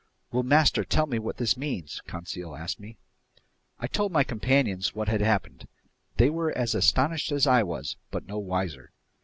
[0.31, 2.97] "Will master tell me what this means?" Conseil asked me.
[3.77, 5.67] I told my companions what had happened.
[6.17, 8.93] They were as astonished as I was, but no wiser.